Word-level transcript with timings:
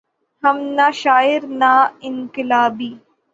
ہم 0.43 0.57
نہ 0.77 0.87
شاعر 1.01 1.41
نہ 1.59 1.71
انقلابی۔ 2.07 2.91